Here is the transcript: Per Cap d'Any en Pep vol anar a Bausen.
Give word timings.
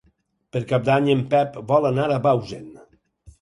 Per 0.55 0.61
Cap 0.71 0.87
d'Any 0.87 1.09
en 1.15 1.21
Pep 1.33 1.59
vol 1.73 1.89
anar 1.91 2.09
a 2.15 2.19
Bausen. 2.25 2.67